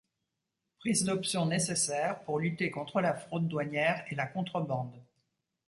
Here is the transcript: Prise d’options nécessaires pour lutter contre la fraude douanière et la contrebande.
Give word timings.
Prise 0.79 1.03
d’options 1.03 1.45
nécessaires 1.45 2.21
pour 2.23 2.39
lutter 2.39 2.71
contre 2.71 3.01
la 3.01 3.13
fraude 3.13 3.47
douanière 3.47 4.03
et 4.09 4.15
la 4.15 4.25
contrebande. 4.25 4.99